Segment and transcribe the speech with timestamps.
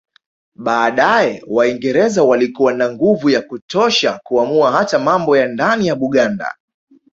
[0.55, 6.51] Baadae Waingereza walikuwa na nguvu ya kutosha kuamua hata mambo ya ndani ya Buganda